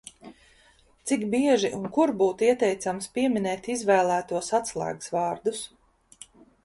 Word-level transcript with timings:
Cik 1.09 1.25
bieži 1.33 1.69
un 1.79 1.83
kur 1.97 2.13
būtu 2.23 2.47
ieteicams 2.47 3.11
pieminēt 3.19 3.69
izvēlētos 3.75 4.51
atslēgas 4.61 5.13
vārdus? 5.19 5.61